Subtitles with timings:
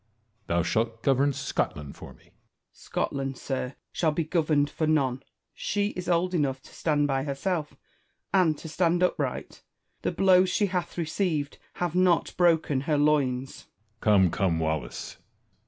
[0.47, 2.23] Thou shalt govern Scotland for me.
[2.23, 2.33] Wallace.
[2.71, 5.21] Scotland, sir, shall be governed for none:
[5.53, 7.77] she is old enough to stand by herself,
[8.33, 9.61] and to stand upright;
[10.01, 13.67] the blows she hath received have not broken her loins.
[14.01, 14.01] Edward.
[14.01, 15.17] Come, come, Wallace